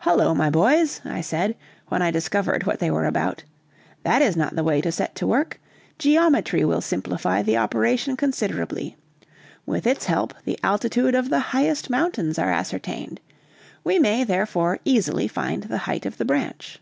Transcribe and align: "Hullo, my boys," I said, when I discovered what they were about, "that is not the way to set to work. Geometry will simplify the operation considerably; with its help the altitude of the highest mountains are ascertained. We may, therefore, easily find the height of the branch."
"Hullo, 0.00 0.34
my 0.34 0.50
boys," 0.50 1.00
I 1.04 1.20
said, 1.20 1.54
when 1.86 2.02
I 2.02 2.10
discovered 2.10 2.66
what 2.66 2.80
they 2.80 2.90
were 2.90 3.04
about, 3.04 3.44
"that 4.02 4.20
is 4.20 4.36
not 4.36 4.56
the 4.56 4.64
way 4.64 4.80
to 4.80 4.90
set 4.90 5.14
to 5.14 5.26
work. 5.28 5.60
Geometry 6.00 6.64
will 6.64 6.80
simplify 6.80 7.42
the 7.44 7.56
operation 7.58 8.16
considerably; 8.16 8.96
with 9.64 9.86
its 9.86 10.06
help 10.06 10.34
the 10.44 10.58
altitude 10.64 11.14
of 11.14 11.30
the 11.30 11.38
highest 11.54 11.90
mountains 11.90 12.40
are 12.40 12.50
ascertained. 12.50 13.20
We 13.84 14.00
may, 14.00 14.24
therefore, 14.24 14.80
easily 14.84 15.28
find 15.28 15.62
the 15.62 15.78
height 15.86 16.06
of 16.06 16.16
the 16.18 16.24
branch." 16.24 16.80